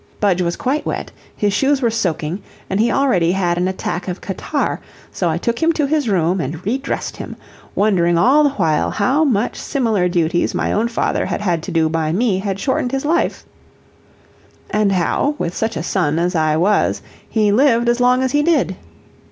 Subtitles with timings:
[0.19, 4.19] Budge was quite wet, his shoes were soaking, and he already had an attack of
[4.19, 4.79] catarrh;
[5.11, 7.35] so I took him to his room and re dressed him,
[7.75, 11.87] wondering all the while how much similar duties my own father had had to do
[11.87, 13.45] by me had shortened his life,
[14.71, 18.41] and how, with such a son as I was, he lived as long as he
[18.41, 18.77] did.